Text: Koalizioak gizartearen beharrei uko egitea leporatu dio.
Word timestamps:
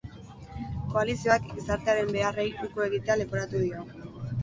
Koalizioak 0.93 1.45
gizartearen 1.51 2.11
beharrei 2.17 2.49
uko 2.71 2.89
egitea 2.91 3.23
leporatu 3.25 3.67
dio. 3.69 3.89